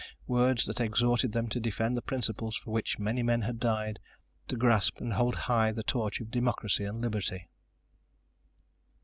Words 0.25 0.65
that 0.65 0.81
exhorted 0.81 1.31
them 1.31 1.47
to 1.49 1.59
defend 1.59 1.95
the 1.95 2.01
principles 2.01 2.57
for 2.57 2.71
which 2.71 2.97
many 2.97 3.21
men 3.21 3.43
had 3.43 3.59
died, 3.59 3.99
to 4.47 4.55
grasp 4.55 4.99
and 4.99 5.13
hold 5.13 5.35
high 5.35 5.71
the 5.71 5.83
torch 5.83 6.19
of 6.19 6.31
democracy 6.31 6.85
and 6.85 7.01
liberty. 7.01 7.47